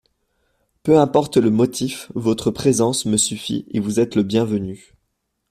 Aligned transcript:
Peu 0.81 0.97
importe 0.97 1.37
le 1.37 1.51
motif, 1.51 2.11
votre 2.15 2.49
présence 2.49 3.05
me 3.05 3.17
suffit 3.17 3.67
et 3.69 3.79
vous 3.79 3.99
êtes 3.99 4.15
le 4.15 4.23
bienvenu. 4.23 4.95